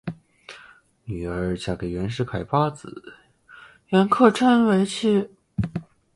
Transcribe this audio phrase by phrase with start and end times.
[1.03, 3.13] 女儿嫁给袁世凯八子
[3.89, 5.29] 袁克轸为妻。